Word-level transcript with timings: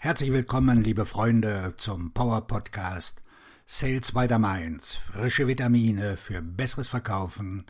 Herzlich 0.00 0.30
willkommen, 0.30 0.84
liebe 0.84 1.04
Freunde, 1.06 1.74
zum 1.76 2.12
Power 2.12 2.46
Podcast 2.46 3.20
Sales 3.66 4.12
by 4.12 4.28
the 4.28 4.38
Mainz. 4.38 4.94
Frische 4.94 5.48
Vitamine 5.48 6.16
für 6.16 6.40
besseres 6.40 6.86
Verkaufen 6.86 7.64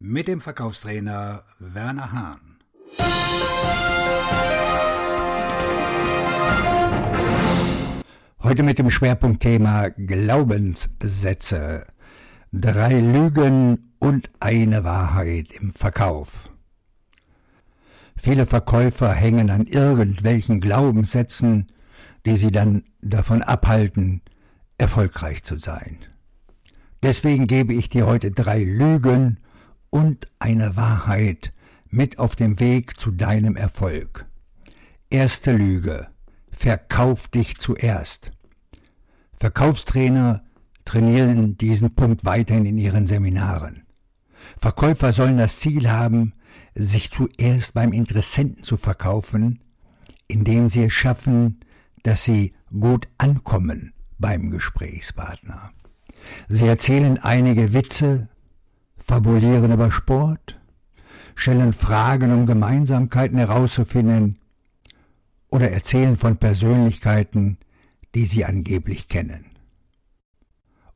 mit 0.00 0.26
dem 0.26 0.40
Verkaufstrainer 0.40 1.44
Werner 1.60 2.10
Hahn. 2.10 2.58
Heute 8.42 8.64
mit 8.64 8.80
dem 8.80 8.90
Schwerpunktthema 8.90 9.90
Glaubenssätze. 9.90 11.86
Drei 12.50 12.98
Lügen 12.98 13.94
und 14.00 14.28
eine 14.40 14.82
Wahrheit 14.82 15.52
im 15.52 15.70
Verkauf. 15.70 16.50
Viele 18.20 18.46
Verkäufer 18.46 19.12
hängen 19.12 19.48
an 19.50 19.66
irgendwelchen 19.66 20.60
Glaubenssätzen, 20.60 21.68
die 22.26 22.36
sie 22.36 22.50
dann 22.50 22.84
davon 23.00 23.42
abhalten, 23.42 24.22
erfolgreich 24.76 25.44
zu 25.44 25.58
sein. 25.58 25.98
Deswegen 27.02 27.46
gebe 27.46 27.74
ich 27.74 27.88
dir 27.88 28.06
heute 28.06 28.32
drei 28.32 28.62
Lügen 28.64 29.38
und 29.90 30.28
eine 30.40 30.76
Wahrheit 30.76 31.52
mit 31.88 32.18
auf 32.18 32.34
dem 32.34 32.58
Weg 32.58 32.98
zu 32.98 33.12
deinem 33.12 33.56
Erfolg. 33.56 34.26
Erste 35.10 35.52
Lüge. 35.52 36.08
Verkauf 36.50 37.28
dich 37.28 37.58
zuerst. 37.58 38.32
Verkaufstrainer 39.38 40.42
trainieren 40.84 41.56
diesen 41.56 41.94
Punkt 41.94 42.24
weiterhin 42.24 42.66
in 42.66 42.78
ihren 42.78 43.06
Seminaren. 43.06 43.86
Verkäufer 44.58 45.12
sollen 45.12 45.38
das 45.38 45.60
Ziel 45.60 45.88
haben, 45.88 46.32
sich 46.78 47.10
zuerst 47.10 47.74
beim 47.74 47.92
Interessenten 47.92 48.62
zu 48.62 48.76
verkaufen, 48.76 49.60
indem 50.28 50.68
sie 50.68 50.84
es 50.84 50.92
schaffen, 50.92 51.60
dass 52.04 52.24
sie 52.24 52.54
gut 52.78 53.08
ankommen 53.18 53.92
beim 54.18 54.50
Gesprächspartner. 54.50 55.72
Sie 56.48 56.66
erzählen 56.66 57.18
einige 57.18 57.72
Witze, 57.72 58.28
fabulieren 58.96 59.72
über 59.72 59.90
Sport, 59.90 60.60
stellen 61.34 61.72
Fragen, 61.72 62.32
um 62.32 62.46
Gemeinsamkeiten 62.46 63.38
herauszufinden, 63.38 64.38
oder 65.50 65.70
erzählen 65.70 66.16
von 66.16 66.36
Persönlichkeiten, 66.36 67.58
die 68.14 68.26
sie 68.26 68.44
angeblich 68.44 69.08
kennen. 69.08 69.46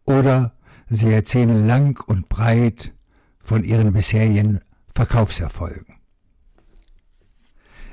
Oder 0.04 0.54
sie 0.88 1.10
erzählen 1.10 1.66
lang 1.66 2.02
und 2.06 2.28
breit 2.28 2.92
von 3.40 3.64
ihren 3.64 3.92
bisherigen 3.92 4.60
Verkaufserfolgen. 4.92 5.96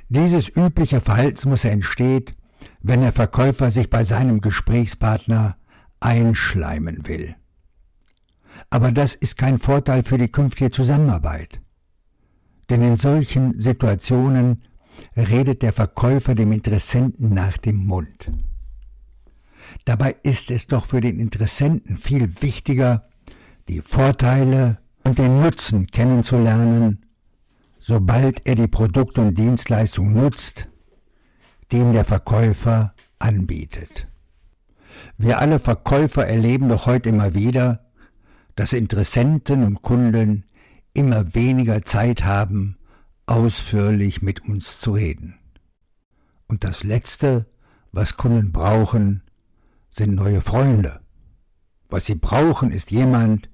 Dieses 0.10 0.50
übliche 0.50 1.02
Verhaltensmuster 1.02 1.70
entsteht, 1.70 2.36
wenn 2.82 3.02
der 3.02 3.12
Verkäufer 3.12 3.72
sich 3.72 3.90
bei 3.90 4.04
seinem 4.04 4.42
Gesprächspartner 4.42 5.58
einschleimen 6.00 7.08
will. 7.08 7.36
Aber 8.70 8.92
das 8.92 9.16
ist 9.16 9.38
kein 9.38 9.58
Vorteil 9.58 10.04
für 10.04 10.18
die 10.18 10.32
künftige 10.32 10.72
Zusammenarbeit. 10.72 11.62
Denn 12.70 12.82
in 12.82 12.98
solchen 12.98 13.60
Situationen 13.60 14.64
redet 15.16 15.62
der 15.62 15.74
Verkäufer 15.74 16.36
dem 16.36 16.52
Interessenten 16.52 17.34
nach 17.34 17.58
dem 17.58 17.78
Mund. 17.78 18.32
Dabei 19.86 20.16
ist 20.24 20.52
es 20.52 20.68
doch 20.68 20.86
für 20.86 21.02
den 21.02 21.20
Interessenten 21.20 21.98
viel 21.98 22.42
wichtiger, 22.42 23.08
die 23.68 23.82
Vorteile 23.82 24.80
und 25.04 25.18
den 25.18 25.42
Nutzen 25.42 25.88
kennenzulernen, 25.88 27.06
sobald 27.80 28.46
er 28.46 28.56
die 28.56 28.68
Produkte 28.68 29.22
und 29.22 29.38
Dienstleistungen 29.38 30.14
nutzt, 30.14 30.68
die 31.72 31.78
ihm 31.78 31.94
der 31.94 32.06
Verkäufer 32.06 32.94
anbietet. 33.20 34.08
Wir 35.18 35.40
alle 35.40 35.60
Verkäufer 35.60 36.28
erleben 36.28 36.70
doch 36.70 36.86
heute 36.86 37.10
immer 37.10 37.34
wieder, 37.34 37.86
dass 38.56 38.74
Interessenten 38.74 39.64
und 39.64 39.82
Kunden 39.82 40.46
immer 40.94 41.34
weniger 41.34 41.82
Zeit 41.84 42.24
haben, 42.24 42.78
ausführlich 43.26 44.22
mit 44.22 44.44
uns 44.46 44.80
zu 44.80 44.94
reden. 44.94 45.36
Und 46.48 46.64
das 46.64 46.84
Letzte, 46.84 47.46
was 47.92 48.18
Kunden 48.18 48.52
brauchen, 48.52 49.24
sind 49.92 50.16
neue 50.16 50.42
Freunde. 50.42 51.00
Was 51.90 52.06
sie 52.06 52.16
brauchen, 52.16 52.72
ist 52.72 52.92
jemand, 52.92 53.50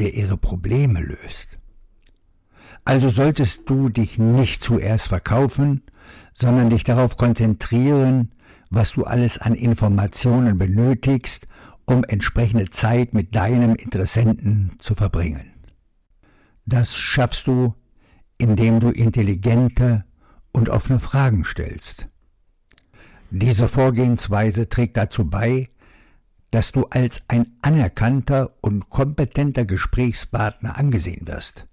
der 0.00 0.14
ihre 0.14 0.36
Probleme 0.36 1.00
löst. 1.00 1.58
Also 2.84 3.10
solltest 3.10 3.68
du 3.68 3.88
dich 3.88 4.18
nicht 4.18 4.62
zuerst 4.62 5.08
verkaufen, 5.08 5.82
sondern 6.34 6.70
dich 6.70 6.84
darauf 6.84 7.16
konzentrieren, 7.16 8.32
was 8.70 8.92
du 8.92 9.04
alles 9.04 9.38
an 9.38 9.54
Informationen 9.54 10.58
benötigst, 10.58 11.46
um 11.84 12.04
entsprechende 12.04 12.70
Zeit 12.70 13.14
mit 13.14 13.34
deinem 13.34 13.74
Interessenten 13.74 14.72
zu 14.78 14.94
verbringen. 14.94 15.52
Das 16.64 16.96
schaffst 16.96 17.46
du, 17.46 17.74
indem 18.38 18.80
du 18.80 18.90
intelligente 18.90 20.04
und 20.52 20.68
offene 20.68 20.98
Fragen 20.98 21.44
stellst. 21.44 22.06
Diese 23.30 23.68
Vorgehensweise 23.68 24.68
trägt 24.68 24.96
dazu 24.96 25.28
bei, 25.28 25.68
dass 26.50 26.72
du 26.72 26.86
als 26.86 27.22
ein 27.28 27.46
anerkannter 27.62 28.54
und 28.60 28.88
kompetenter 28.88 29.64
Gesprächspartner 29.64 30.76
angesehen 30.76 31.26
wirst 31.26 31.66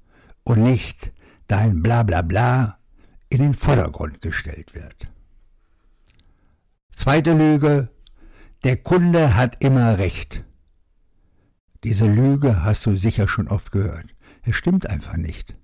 und 0.44 0.62
nicht 0.62 1.12
dein 1.48 1.82
Blablabla 1.82 2.78
in 3.30 3.42
den 3.42 3.54
Vordergrund 3.54 4.22
gestellt 4.22 4.74
wird. 4.76 5.08
Zweite 6.96 7.34
Lüge, 7.34 7.90
der 8.64 8.78
Kunde 8.78 9.36
hat 9.36 9.64
immer 9.64 9.98
recht. 9.98 10.44
Diese 11.84 12.08
Lüge 12.08 12.64
hast 12.64 12.86
du 12.86 12.96
sicher 12.96 13.28
schon 13.28 13.48
oft 13.48 13.72
gehört. 13.72 14.08
Es 14.44 14.56
stimmt 14.56 14.90
einfach 14.90 15.16
nicht. 15.16 15.56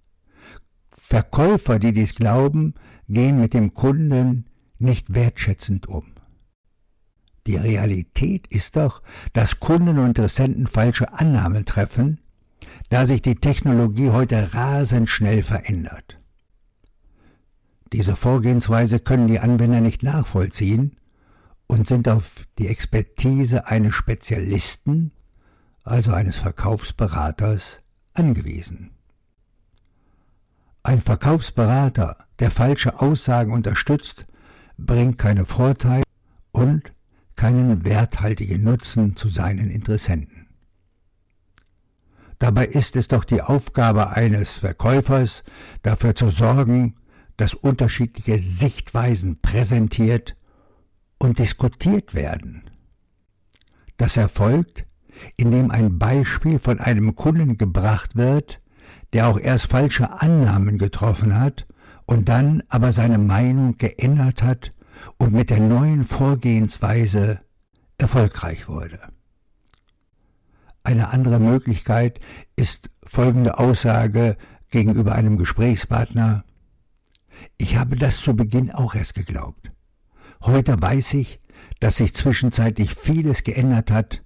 Verkäufer, 0.90 1.79
die 1.79 1.94
dies 1.94 2.16
glauben, 2.16 2.75
gehen 3.07 3.40
mit 3.40 3.53
dem 3.53 3.73
Kunden 3.73 4.46
nicht 4.79 5.13
wertschätzend 5.13 5.88
um. 5.88 6.12
Die 7.47 7.57
Realität 7.57 8.47
ist 8.47 8.77
doch, 8.77 9.01
dass 9.33 9.59
Kunden 9.59 9.99
und 9.99 10.07
Interessenten 10.07 10.67
falsche 10.67 11.13
Annahmen 11.13 11.65
treffen, 11.65 12.21
da 12.89 13.05
sich 13.05 13.21
die 13.21 13.35
Technologie 13.35 14.09
heute 14.09 14.53
rasend 14.53 15.09
schnell 15.09 15.43
verändert. 15.43 16.19
Diese 17.91 18.15
Vorgehensweise 18.15 18.99
können 18.99 19.27
die 19.27 19.39
Anwender 19.39 19.81
nicht 19.81 20.03
nachvollziehen 20.03 20.97
und 21.67 21.87
sind 21.87 22.07
auf 22.07 22.45
die 22.57 22.67
Expertise 22.67 23.67
eines 23.67 23.93
Spezialisten, 23.93 25.11
also 25.83 26.11
eines 26.13 26.37
Verkaufsberaters, 26.37 27.81
angewiesen. 28.13 28.91
Ein 30.81 31.01
Verkaufsberater, 31.01 32.17
der 32.39 32.51
falsche 32.51 32.99
Aussagen 32.99 33.53
unterstützt, 33.53 34.25
bringt 34.77 35.17
keine 35.17 35.45
Vorteile 35.45 36.03
und 36.51 36.91
keinen 37.35 37.85
werthaltigen 37.85 38.63
Nutzen 38.63 39.16
zu 39.16 39.29
seinen 39.29 39.69
Interessenten. 39.69 40.47
Dabei 42.39 42.66
ist 42.66 42.95
es 42.95 43.07
doch 43.07 43.23
die 43.23 43.41
Aufgabe 43.41 44.09
eines 44.09 44.57
Verkäufers, 44.57 45.43
dafür 45.81 46.16
zu 46.16 46.29
sorgen, 46.29 46.95
dass 47.38 47.53
unterschiedliche 47.53 48.38
Sichtweisen 48.38 49.39
präsentiert 49.41 50.35
und 51.19 51.39
diskutiert 51.39 52.13
werden. 52.13 52.63
Das 53.97 54.17
erfolgt, 54.17 54.85
indem 55.38 55.72
ein 55.72 55.97
Beispiel 55.97 56.59
von 56.59 56.79
einem 56.79 57.16
Kunden 57.16 57.57
gebracht 57.57 58.16
wird, 58.16 58.61
der 59.13 59.27
auch 59.27 59.39
erst 59.39 59.67
falsche 59.67 60.22
Annahmen 60.22 60.77
getroffen 60.77 61.39
hat 61.39 61.66
und 62.05 62.29
dann 62.29 62.63
aber 62.67 62.91
seine 62.91 63.19
Meinung 63.19 63.77
geändert 63.77 64.43
hat 64.43 64.73
und 65.17 65.34
mit 65.34 65.50
der 65.50 65.59
neuen 65.59 66.03
Vorgehensweise 66.03 67.41
erfolgreich 67.97 68.67
wurde. 68.67 69.00
Eine 70.84 71.09
andere 71.09 71.40
Möglichkeit 71.40 72.20
ist 72.55 72.90
folgende 73.05 73.58
Aussage 73.58 74.38
gegenüber 74.70 75.14
einem 75.16 75.38
Gesprächspartner. 75.38 76.44
Ich 77.58 77.78
habe 77.78 77.96
das 77.96 78.17
zu 78.17 78.35
Beginn 78.35 78.72
auch 78.72 78.96
erst 78.96 79.16
geglaubt. 79.16 79.72
Heute 80.41 80.82
weiß 80.82 81.14
ich, 81.14 81.40
dass 81.79 81.97
sich 81.97 82.14
zwischenzeitlich 82.14 82.96
vieles 82.96 83.44
geändert 83.44 83.91
hat 83.91 84.23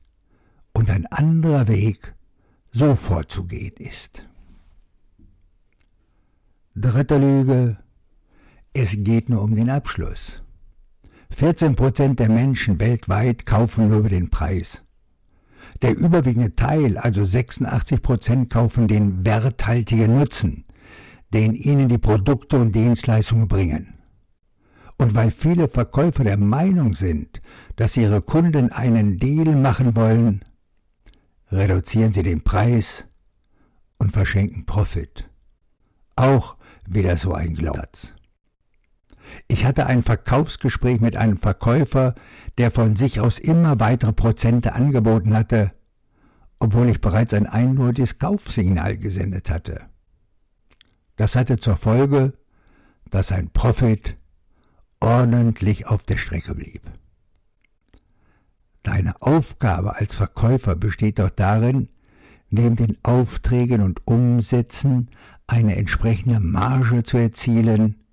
und 0.74 0.90
ein 0.90 1.06
anderer 1.08 1.68
Weg 1.68 2.16
so 2.72 2.96
vorzugehen 2.96 3.76
ist. 3.78 4.24
Dritte 6.76 7.18
Lüge. 7.18 7.78
Es 8.74 8.96
geht 8.98 9.30
nur 9.30 9.42
um 9.42 9.56
den 9.56 9.70
Abschluss. 9.70 10.44
14 11.32 11.76
Prozent 11.76 12.20
der 12.20 12.30
Menschen 12.30 12.80
weltweit 12.80 13.46
kaufen 13.46 13.90
nur 13.90 14.00
über 14.00 14.10
den 14.10 14.30
Preis. 14.30 14.84
Der 15.82 15.96
überwiegende 15.96 16.56
Teil, 16.56 16.98
also 16.98 17.24
86 17.24 18.02
Prozent, 18.02 18.50
kaufen 18.50 18.88
den 18.88 19.26
werthaltigen 19.26 20.18
Nutzen, 20.18 20.66
den 21.34 21.54
ihnen 21.54 21.90
die 21.90 21.98
Produkte 21.98 22.60
und 22.60 22.74
Dienstleistungen 22.74 23.48
bringen. 23.48 23.94
Und 24.98 25.14
weil 25.14 25.30
viele 25.30 25.68
Verkäufer 25.68 26.24
der 26.24 26.38
Meinung 26.38 26.96
sind, 26.96 27.42
dass 27.76 27.98
ihre 27.98 28.22
Kunden 28.22 28.72
einen 28.72 29.20
Deal 29.20 29.56
machen 29.56 29.96
wollen, 29.96 30.44
reduzieren 31.52 32.14
sie 32.14 32.24
den 32.24 32.44
Preis 32.44 33.06
und 34.00 34.12
verschenken 34.12 34.66
Profit. 34.66 35.30
Auch 36.16 36.56
wieder 36.88 37.18
so 37.18 37.34
ein 37.34 37.54
Glaubenssatz. 37.54 38.17
Ich 39.48 39.66
hatte 39.66 39.86
ein 39.86 40.04
Verkaufsgespräch 40.04 41.00
mit 41.00 41.16
einem 41.16 41.38
Verkäufer, 41.38 42.16
der 42.58 42.72
von 42.72 42.96
sich 42.96 43.20
aus 43.20 43.40
immer 43.40 43.80
weitere 43.80 44.14
Prozente 44.14 44.74
angeboten 44.74 45.36
hatte, 45.36 45.72
obwohl 46.60 46.90
ich 46.90 47.02
bereits 47.02 47.34
ein 47.34 47.46
eindeutiges 47.46 48.20
Kaufsignal 48.20 48.98
gesendet 48.98 49.50
hatte. 49.50 49.86
Das 51.16 51.36
hatte 51.36 51.58
zur 51.58 51.78
Folge, 51.78 52.34
dass 53.10 53.28
sein 53.28 53.50
Profit 53.52 54.18
ordentlich 55.00 55.88
auf 55.88 56.04
der 56.04 56.18
Strecke 56.18 56.56
blieb. 56.56 56.82
Deine 58.84 59.22
Aufgabe 59.22 59.96
als 59.96 60.16
Verkäufer 60.16 60.76
besteht 60.76 61.20
doch 61.20 61.30
darin, 61.30 61.88
neben 62.50 62.76
den 62.76 62.98
Aufträgen 63.04 63.82
und 63.82 64.06
Umsätzen 64.08 65.10
eine 65.46 65.76
entsprechende 65.76 66.40
Marge 66.40 67.04
zu 67.04 67.18
erzielen 67.18 68.07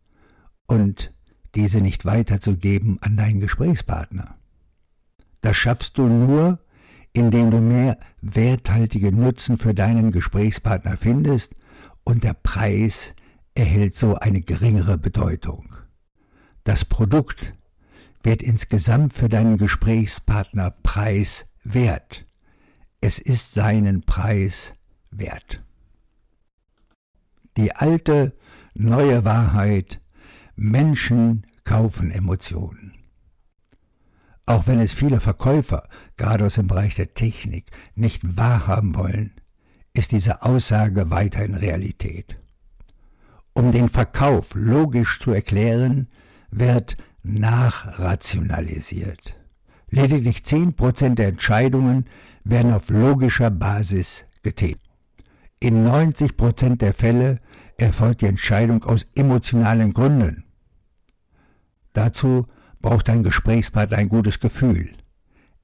und 0.67 1.13
diese 1.55 1.81
nicht 1.81 2.05
weiterzugeben 2.05 2.99
an 3.01 3.17
deinen 3.17 3.41
Gesprächspartner. 3.41 4.37
Das 5.41 5.57
schaffst 5.57 5.99
du 5.99 6.07
nur, 6.07 6.59
indem 7.13 7.51
du 7.51 7.61
mehr 7.61 7.99
werthaltige 8.21 9.13
Nutzen 9.13 9.57
für 9.59 9.75
deinen 9.75 10.11
Gesprächspartner 10.11 10.97
findest 10.97 11.55
und 12.03 12.25
der 12.25 12.35
Preis 12.35 13.15
erhält 13.55 13.95
so 13.95 14.17
eine 14.17 14.41
geringere 14.41 14.99
Bedeutung. 14.99 15.77
Das 16.65 16.85
Produkt 16.85 17.55
wird 18.23 18.43
insgesamt 18.43 19.13
für 19.13 19.29
deinen 19.29 19.59
Gesprächspartner 19.59 20.71
preiswert. 20.83 22.27
Es 23.01 23.19
ist 23.19 23.53
seinen 23.53 24.03
Preis 24.03 24.75
wert. 25.11 25.63
Die 27.57 27.73
alte, 27.77 28.37
neue 28.75 29.25
Wahrheit, 29.25 30.01
Menschen 30.57 31.47
kaufen 31.65 32.11
Emotionen. 32.11 32.93
Auch 34.47 34.67
wenn 34.67 34.81
es 34.81 34.93
viele 34.93 35.21
Verkäufer, 35.21 35.89
gerade 36.17 36.47
aus 36.47 36.55
dem 36.55 36.67
Bereich 36.67 36.97
der 36.97 37.15
Technik, 37.15 37.71
nicht 37.95 38.37
wahrhaben 38.37 38.95
wollen, 38.95 39.33
ist 39.95 40.13
diese 40.13 40.43
Aussage 40.43 41.11
weiterhin 41.11 41.55
Realität. 41.55 42.37
Um 43.55 43.73
den 43.73 43.89
Verkauf 43.89 44.55
logisch 44.55 45.19
zu 45.21 45.31
erklären, 45.31 46.09
wird 46.51 46.99
nachrationalisiert. 47.23 49.35
Lediglich 49.91 50.39
10% 50.39 51.15
der 51.15 51.29
Entscheidungen 51.29 52.07
werden 52.43 52.73
auf 52.73 52.91
logischer 52.91 53.51
Basis 53.51 54.25
getätigt. 54.43 54.81
In 55.61 55.87
90% 55.87 56.77
der 56.77 56.93
Fälle 56.93 57.41
erfolgt 57.77 58.23
die 58.23 58.27
Entscheidung 58.27 58.85
aus 58.85 59.07
emotionalen 59.15 59.93
Gründen. 59.93 60.45
Dazu 61.93 62.47
braucht 62.81 63.09
ein 63.09 63.23
Gesprächspartner 63.23 63.97
ein 63.97 64.09
gutes 64.09 64.41
Gefühl. 64.41 64.97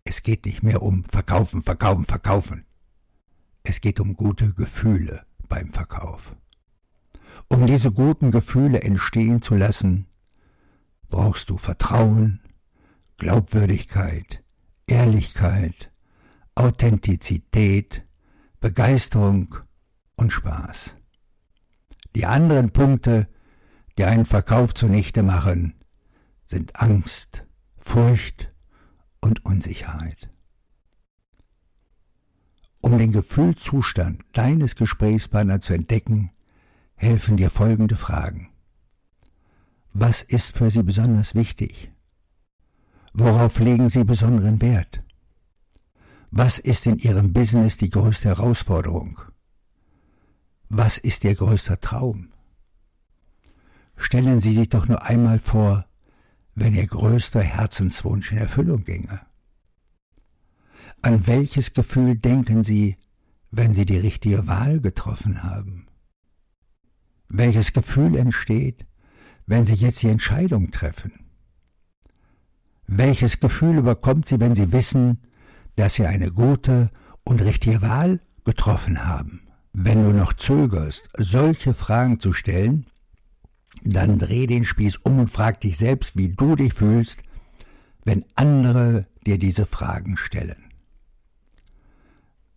Es 0.05 0.23
geht 0.23 0.47
nicht 0.47 0.63
mehr 0.63 0.83
um 0.83 1.05
Verkaufen, 1.05 1.63
Verkaufen, 1.63 2.05
Verkaufen. 2.05 2.65
Es 3.63 3.81
geht 3.81 4.01
um 4.01 4.17
gute 4.17 4.53
Gefühle 4.55 5.25
beim 5.49 5.73
Verkauf. 5.73 6.37
Um 7.49 7.67
diese 7.67 7.93
guten 7.93 8.31
Gefühle 8.31 8.81
entstehen 8.81 9.43
zu 9.43 9.55
lassen, 9.55 10.07
brauchst 11.09 11.51
du 11.51 11.59
Vertrauen, 11.59 12.41
Glaubwürdigkeit, 13.19 14.43
Ehrlichkeit, 14.87 15.91
Authentizität, 16.55 18.07
Begeisterung 18.61 19.57
und 20.17 20.33
Spaß. 20.33 20.97
Die 22.15 22.27
anderen 22.27 22.71
Punkte, 22.71 23.29
die 23.99 24.05
einen 24.05 24.27
Verkauf 24.27 24.75
zunichte 24.75 25.23
machen, 25.23 25.75
sind 26.47 26.77
Angst, 26.77 27.47
Furcht 27.79 28.53
und 29.21 29.45
Unsicherheit. 29.45 30.29
Um 32.81 32.99
den 32.99 33.13
Gefühlszustand 33.13 34.25
deines 34.33 34.75
Gesprächspartners 34.75 35.65
zu 35.65 35.75
entdecken, 35.75 36.31
helfen 36.95 37.37
dir 37.37 37.51
folgende 37.51 37.97
Fragen. 37.97 38.49
Was 39.93 40.23
ist 40.23 40.57
für 40.57 40.71
Sie 40.71 40.83
besonders 40.83 41.35
wichtig? 41.35 41.93
Worauf 43.13 43.59
legen 43.59 43.89
Sie 43.89 44.05
besonderen 44.05 44.61
Wert? 44.61 45.03
Was 46.31 46.59
ist 46.59 46.87
in 46.87 46.99
Ihrem 46.99 47.33
Business 47.33 47.77
die 47.77 47.91
größte 47.91 48.29
Herausforderung? 48.29 49.21
Was 50.73 50.99
ist 50.99 51.25
Ihr 51.25 51.35
größter 51.35 51.81
Traum? 51.81 52.29
Stellen 53.97 54.41
Sie 54.41 54.55
sich 54.55 54.69
doch 54.69 54.87
nur 54.87 55.03
einmal 55.03 55.41
vor, 55.41 55.85
wenn 56.55 56.77
Ihr 56.77 56.87
größter 56.87 57.43
Herzenswunsch 57.43 58.31
in 58.31 58.39
Erfüllung 58.39 58.85
ginge. 58.85 59.21
An 61.03 61.27
welches 61.27 61.75
Gefühl 61.75 62.17
denken 62.17 62.63
Sie, 62.63 62.97
wenn 63.51 63.75
Sie 63.75 63.85
die 63.85 63.99
richtige 63.99 64.47
Wahl 64.47 64.81
getroffen 64.81 65.43
haben? 65.43 65.89
Welches 67.29 67.73
Gefühl 67.73 68.15
entsteht, 68.15 68.87
wenn 69.47 69.67
Sie 69.67 69.75
jetzt 69.75 70.05
die 70.05 70.09
Entscheidung 70.09 70.71
treffen? 70.71 71.27
Welches 72.87 73.41
Gefühl 73.41 73.79
überkommt 73.79 74.29
Sie, 74.29 74.39
wenn 74.39 74.55
Sie 74.55 74.71
wissen, 74.71 75.19
dass 75.75 75.95
Sie 75.95 76.07
eine 76.07 76.31
gute 76.31 76.93
und 77.25 77.41
richtige 77.41 77.83
Wahl 77.83 78.21
getroffen 78.45 79.05
haben? 79.05 79.50
Wenn 79.73 80.03
du 80.03 80.13
noch 80.13 80.33
zögerst, 80.33 81.09
solche 81.17 81.75
Fragen 81.75 82.19
zu 82.19 82.33
stellen, 82.33 82.87
dann 83.83 84.19
dreh 84.19 84.47
den 84.47 84.65
Spieß 84.65 84.97
um 84.99 85.21
und 85.21 85.29
frag 85.29 85.61
dich 85.61 85.79
selbst, 85.79 86.17
wie 86.17 86.29
du 86.29 86.57
dich 86.57 86.75
fühlst, 86.75 87.23
wenn 88.05 88.25
andere 88.35 89.07
dir 89.27 89.39
diese 89.39 89.67
Fragen 89.67 90.17
stellen. 90.17 90.65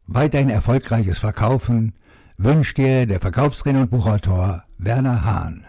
Weiterhin 0.06 0.50
erfolgreiches 0.50 1.20
Verkaufen 1.20 1.94
wünscht 2.38 2.78
dir 2.78 3.06
der 3.06 3.20
Verkaufstrainer 3.20 3.82
und 3.82 3.92
Buchautor 3.92 4.64
Werner 4.78 5.24
Hahn. 5.24 5.66